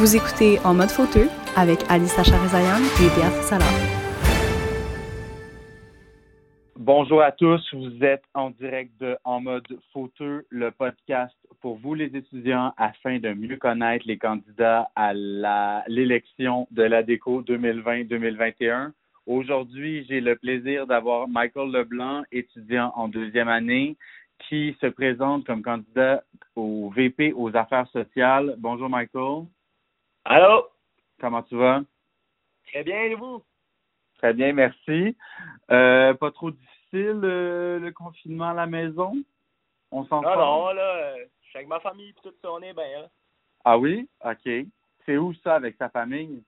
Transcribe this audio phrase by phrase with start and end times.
[0.00, 3.66] Vous écoutez En mode fauteux avec Alissa Charizayan et Béatrice Salah.
[6.74, 11.92] Bonjour à tous, vous êtes en direct de En mode fauteux, le podcast pour vous
[11.92, 15.12] les étudiants afin de mieux connaître les candidats à
[15.86, 18.92] l'élection de la déco 2020-2021.
[19.26, 23.98] Aujourd'hui, j'ai le plaisir d'avoir Michael Leblanc, étudiant en deuxième année,
[24.48, 26.24] qui se présente comme candidat
[26.56, 28.54] au VP aux affaires sociales.
[28.56, 29.44] Bonjour Michael.
[30.24, 30.66] Allô?
[31.18, 31.82] Comment tu vas?
[32.66, 33.42] Très bien, et vous?
[34.18, 35.16] Très bien, merci.
[35.70, 39.12] Euh, pas trop difficile euh, le confinement à la maison?
[39.90, 42.60] On s'en Non, non, là, euh, je suis avec ma famille et tout ça, on
[42.60, 43.08] est bien.
[43.64, 44.08] Ah oui?
[44.24, 44.50] OK.
[45.06, 46.42] C'est où ça avec ta famille?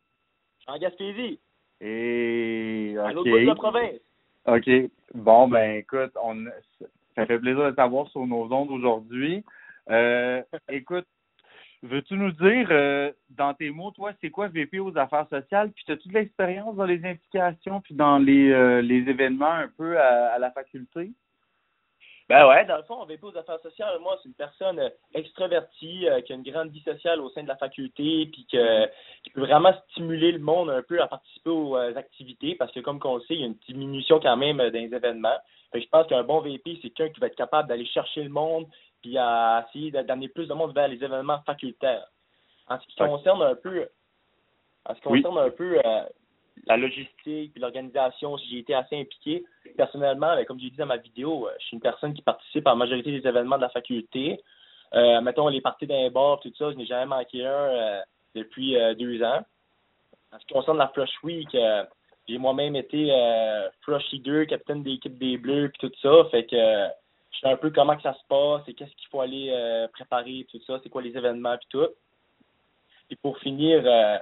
[0.67, 1.41] En Gaspésie.
[1.81, 2.95] Et.
[2.97, 3.05] OK.
[3.05, 4.01] À l'autre bout de la province.
[4.47, 4.70] OK.
[5.15, 6.45] Bon, ben écoute, on
[7.15, 9.45] ça fait plaisir de t'avoir sur nos ondes aujourd'hui.
[9.91, 11.07] Euh, écoute,
[11.82, 15.70] veux-tu nous dire, euh, dans tes mots, toi, c'est quoi VP aux affaires sociales?
[15.72, 19.69] Puis, tu as toute l'expérience dans les implications puis dans les, euh, les événements un
[19.69, 21.11] peu à, la faculté?
[22.28, 24.80] Ben ouais, dans le fond, VP aux affaires sociales, moi, c'est une personne
[25.12, 29.41] extravertie qui a une grande vie sociale au sein de la faculté, puis qui peut
[29.41, 33.22] vraiment stimuler le monde un peu à participer aux activités, parce que comme on le
[33.22, 35.36] sait, il y a une diminution quand même les événements
[35.80, 38.67] je pense qu'un bon VP, c'est quelqu'un qui va être capable d'aller chercher le monde
[39.03, 42.06] puis à essayer d'amener plus de monde vers les événements facultaires.
[42.69, 43.89] En ce qui concerne un peu
[44.86, 46.03] en ce qui concerne un peu euh,
[46.67, 49.45] la logistique puis l'organisation, j'ai été assez impliqué.
[49.77, 52.67] Personnellement, ben, comme j'ai dit dans ma vidéo, euh, je suis une personne qui participe
[52.67, 54.41] à la majorité des événements de la faculté.
[54.95, 58.03] Euh, mettons les parties d'un bar, tout ça, je n'ai jamais manqué un
[58.34, 59.42] depuis deux ans.
[60.33, 61.55] En ce qui concerne la Flush Week,
[62.28, 66.25] j'ai moi-même été euh, flush leader, capitaine d'équipe des Bleus, puis tout ça.
[66.30, 66.86] Fait que
[67.33, 70.47] je sais un peu comment ça se passe et qu'est-ce qu'il faut aller euh, préparer,
[70.50, 71.89] tout ça, c'est quoi les événements, puis tout.
[73.11, 74.19] Et pour finir, euh,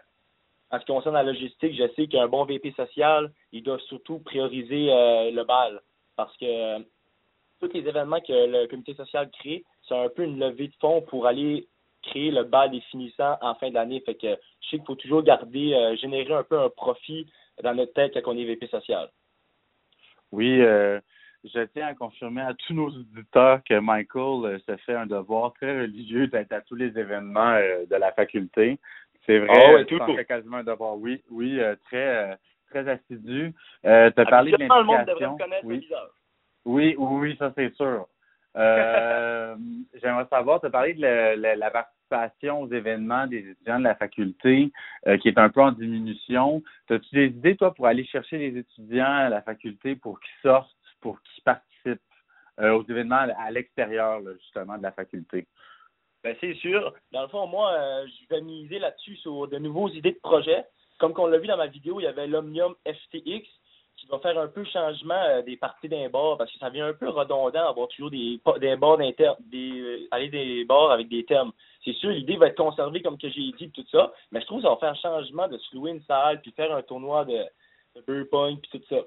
[0.70, 4.20] en ce qui concerne la logistique, je sais qu'un bon VP social, il doit surtout
[4.20, 5.80] prioriser le bal.
[6.17, 6.79] Parce que
[7.61, 11.02] tous les événements que le comité social crée, c'est un peu une levée de fonds
[11.02, 11.67] pour aller
[12.02, 14.01] créer le bal des finissants en fin d'année.
[14.01, 14.29] Fait que
[14.61, 17.27] je sais qu'il faut toujours garder, générer un peu un profit
[17.62, 19.11] dans notre tête quand on est VP social.
[20.33, 21.01] Oui, euh,
[21.45, 25.52] je tiens à confirmer à tous nos auditeurs que Michael euh, se fait un devoir
[25.55, 28.78] très religieux d'être à tous les événements euh, de la faculté.
[29.27, 30.96] C'est vrai, oh, c'est quasiment un devoir.
[30.96, 32.39] Oui, oui, très
[32.70, 33.52] très assidu.
[33.84, 35.36] Euh, tu as parlé de l'implication.
[35.64, 35.86] Oui.
[36.64, 38.06] oui, oui, ça c'est sûr.
[38.55, 43.95] J'aimerais savoir, tu as parlé de la, la, participation aux événements des étudiants de la
[43.95, 44.73] faculté
[45.06, 46.62] euh, qui est un peu en diminution.
[46.89, 50.74] As-tu des idées, toi, pour aller chercher les étudiants à la faculté pour qu'ils sortent,
[51.00, 52.00] pour qu'ils participent
[52.61, 55.46] euh, aux événements à l'extérieur, justement, de la faculté?
[56.22, 56.92] Ben, c'est sûr.
[57.12, 60.64] Dans le fond, moi, euh, je vais miser là-dessus sur de nouveaux idées de projets.
[60.98, 63.48] Comme on l'a vu dans ma vidéo, il y avait l'Omnium FTX
[63.96, 66.94] qui va faire un peu changement des parties d'un bar parce que ça devient un
[66.94, 68.77] peu redondant d'avoir toujours des, des
[69.40, 71.52] des, aller des avec des termes
[71.84, 74.58] c'est sûr, l'idée va être conservée comme que j'ai dit, tout ça, mais je trouve
[74.58, 77.24] que ça va faire un changement de se louer une salle, puis faire un tournoi
[77.24, 77.44] de,
[77.96, 78.27] de Beer
[78.62, 79.02] puis tout ça.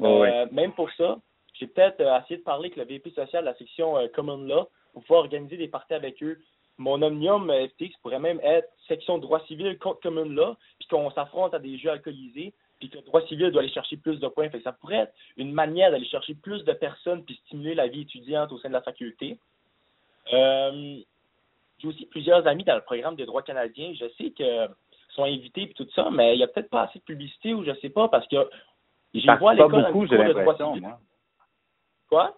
[0.00, 1.18] Euh, même pour ça,
[1.54, 4.38] j'ai peut-être euh, essayé de parler avec le VP social de la section euh, Common
[4.38, 6.38] Law pour pouvoir organiser des parties avec eux.
[6.78, 11.54] Mon omnium FTX pourrait même être section droit civil contre Common Law, puis qu'on s'affronte
[11.54, 14.50] à des jeux alcoolisés, puis que le droit civil doit aller chercher plus de points.
[14.62, 18.52] Ça pourrait être une manière d'aller chercher plus de personnes puis stimuler la vie étudiante
[18.52, 19.38] au sein de la faculté.
[20.30, 23.94] J'ai aussi plusieurs amis dans le programme des droits canadiens.
[23.94, 24.68] Je sais que
[25.16, 27.64] sont invités et tout ça, mais il n'y a peut-être pas assez de publicité ou
[27.64, 28.36] je sais pas parce que
[29.20, 31.00] j'ai vois l'école beaucoup, j'ai l'impression, moi.
[32.08, 32.36] Quoi?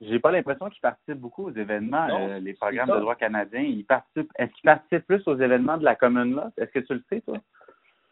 [0.00, 3.62] J'ai pas l'impression qu'ils participent beaucoup aux événements, euh, les programmes de droit canadiens.
[3.62, 4.30] Ils participent.
[4.38, 6.52] Est-ce qu'ils participent plus aux événements de la commune là?
[6.56, 7.38] Est-ce que tu le sais, toi?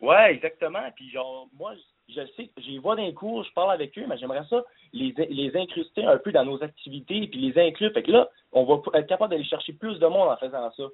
[0.01, 0.83] Ouais, exactement.
[0.97, 1.75] Puis genre, moi,
[2.09, 4.63] je sais, j'y vois d'un cours, je parle avec eux, mais j'aimerais ça
[4.93, 7.93] les, les incruster un peu dans nos activités puis les inclure.
[7.93, 10.85] Fait que là, on va être capable d'aller chercher plus de monde en faisant ça.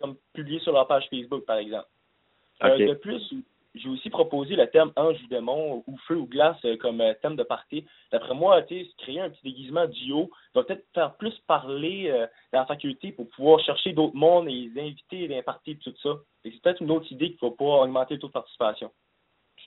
[0.00, 1.88] comme publier sur leur page Facebook, par exemple.
[2.62, 3.34] Euh, de plus,
[3.76, 7.14] j'ai aussi proposé le terme ange ou démon ou feu ou glace euh, comme euh,
[7.22, 7.86] thème de partie.
[8.10, 12.10] D'après moi, tu créer un petit déguisement duo va peut-être faire plus parler
[12.52, 15.94] dans la faculté pour pouvoir chercher d'autres mondes et les inviter dans les parties tout
[16.02, 16.10] ça.
[16.42, 18.90] C'est peut-être une autre idée qui va pouvoir augmenter le taux de participation.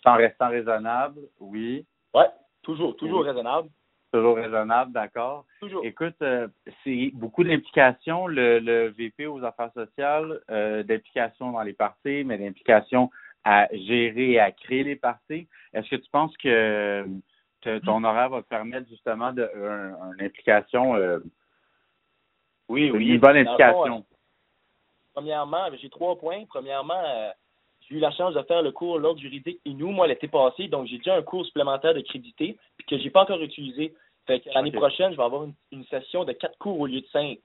[0.05, 1.85] En restant raisonnable, oui.
[2.13, 2.29] Ouais,
[2.63, 3.69] toujours, toujours raisonnable.
[4.11, 5.45] Toujours raisonnable, d'accord.
[5.59, 5.85] Toujours.
[5.85, 6.47] Écoute, euh,
[6.83, 12.39] c'est beaucoup d'implications, le, le, VP aux affaires sociales, euh, d'implications dans les parties, mais
[12.39, 13.11] d'implications
[13.49, 15.47] à gérer et à créer les parties.
[15.73, 17.03] Est-ce que tu penses que,
[17.83, 21.19] ton horaire va te permettre justement de une implication euh,
[22.69, 23.07] oui, oui.
[23.07, 24.05] Une bonne implication?
[25.15, 26.45] premièrement, j'ai trois points.
[26.47, 27.31] Premièrement, euh,
[27.81, 30.67] j'ai eu la chance de faire le cours l'ordre juridique nous, moi, l'été passé.
[30.67, 33.95] Donc, j'ai déjà un cours supplémentaire de crédité puis que j'ai pas encore utilisé.
[34.27, 37.39] Fait l'année prochaine, je vais avoir une, session de quatre cours au lieu de cinq.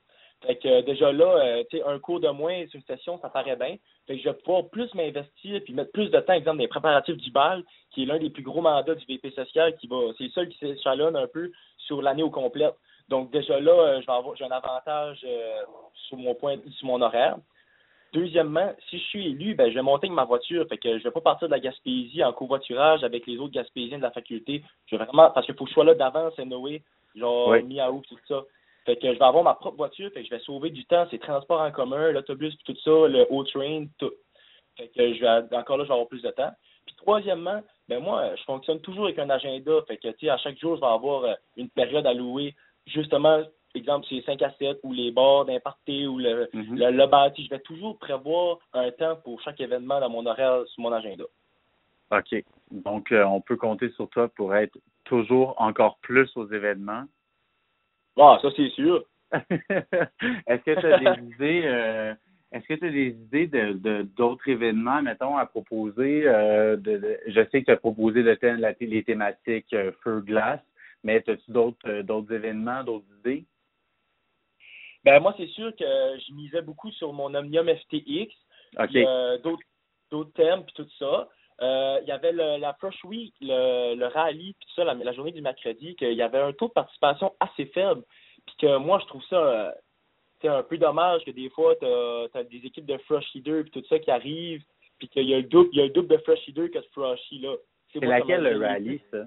[0.47, 3.31] Fait que déjà là, euh, tu sais, un cours de moins sur une session, ça
[3.31, 3.77] paraît bien.
[4.07, 6.69] Fait que je vais pouvoir plus m'investir puis mettre plus de temps, exemple, dans les
[6.69, 9.97] préparatifs du BAL, qui est l'un des plus gros mandats du VP social, qui va,
[10.19, 12.71] c'est le seul qui s'échalonne un peu sur l'année au complet.
[13.09, 15.63] Donc déjà là, euh, je vais avoir, j'ai un avantage euh,
[16.09, 17.37] sur mon point, sur mon horaire.
[18.13, 20.67] Deuxièmement, si je suis élu, ben, je vais monter avec ma voiture.
[20.69, 23.99] Fait que je vais pas partir de la Gaspésie en covoiturage avec les autres Gaspésiens
[23.99, 24.63] de la faculté.
[24.87, 26.83] Je vais vraiment, parce qu'il faut que je sois là d'avance, c'est Noé,
[27.17, 28.45] genre mi-août, tout ça.
[28.85, 31.07] Fait que je vais avoir ma propre voiture, fait que je vais sauver du temps,
[31.11, 34.13] c'est transport en commun, l'autobus, tout ça, le haut-train, tout.
[34.77, 36.51] Fait que je vais, encore là, je vais avoir plus de temps.
[36.85, 39.73] Puis troisièmement, ben moi, je fonctionne toujours avec un agenda.
[39.87, 42.55] Fait que, tu sais, à chaque jour, je vais avoir euh, une période à louer.
[42.87, 43.43] Justement,
[43.75, 47.45] exemple, c'est 5 à 7 ou les bars d'imparté ou le, mm le, bâti.
[47.45, 51.25] Je vais toujours prévoir un temps pour chaque événement dans mon horaire, sur mon agenda.
[52.11, 52.45] OK.
[52.71, 57.05] Donc, euh, on peut compter sur toi pour être toujours encore plus aux événements.
[58.17, 59.05] Ah, ça, c'est sûr.
[59.33, 62.15] Est-ce que tu as des idées euh,
[62.55, 66.23] est-ce que tu as des idées de d'autres événements, mettons, à proposer?
[66.25, 70.61] Euh, de, je sais que tu as proposé de thème, la, les thématiques euh, feu-glace,
[71.03, 73.45] mais as-tu d'autres euh, d'autres événements, d'autres idées?
[75.03, 78.33] Ben moi, c'est sûr que je misais beaucoup sur mon Omnium FTX.
[79.43, 79.65] d'autres
[80.13, 81.29] d'autres thèmes puis tout ça.
[81.61, 85.13] Il y avait le, la Fresh Week, le, le rallye, puis tout ça, la, la,
[85.13, 88.03] journée du mercredi, qu'il y avait un taux de participation assez faible.
[88.47, 89.75] Puis que moi, je trouve ça
[90.45, 93.71] c'est un peu dommage que des fois, tu as, des équipes de Fresh Leader et
[93.71, 94.63] tout ça qui arrivent,
[94.99, 96.87] puis qu'il y a le double, il y a double de Fresh Leader que de
[96.93, 97.55] Froshy là.
[97.93, 99.25] C'est laquelle le rallye, ça?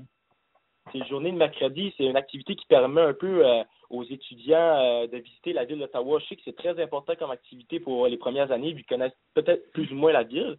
[0.92, 1.94] C'est journée de mercredi.
[1.98, 5.80] C'est une activité qui permet un peu euh, aux étudiants euh, de visiter la ville
[5.80, 6.20] d'Ottawa.
[6.20, 9.18] Je sais que c'est très important comme activité pour les premières années, vu qu'ils connaissent
[9.34, 10.58] peut-être plus ou moins la ville.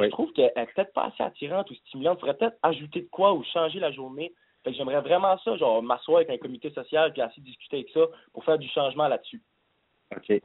[0.00, 2.18] Mais je trouve qu'elle n'est peut-être pas assez attirante ou stimulante.
[2.18, 4.32] Il faudrait peut-être ajouter de quoi ou changer la journée.
[4.66, 8.44] j'aimerais vraiment ça, genre m'asseoir avec un comité social et assez discuter avec ça pour
[8.44, 9.42] faire du changement là-dessus.
[10.14, 10.40] OK.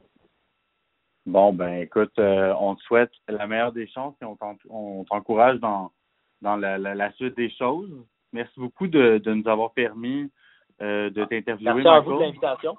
[1.24, 5.92] Bon, ben écoute, euh, on te souhaite la meilleure des chances et on t'encourage dans,
[6.40, 7.90] dans la, la, suite des choses.
[8.32, 10.30] Merci beaucoup de, de nous avoir permis
[10.80, 11.82] euh, de t'interviewer.
[11.84, 12.76] Merci à vous de l'invitation.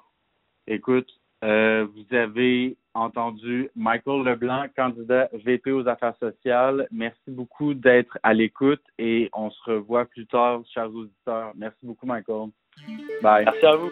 [0.66, 1.08] Écoute,
[1.42, 6.86] euh, vous avez entendu Michael Leblanc, candidat VP aux affaires sociales.
[6.90, 11.52] Merci beaucoup d'être à l'écoute et on se revoit plus tard, chers auditeurs.
[11.56, 12.48] Merci beaucoup, Michael.
[13.22, 13.44] Bye.
[13.44, 13.90] Merci à vous.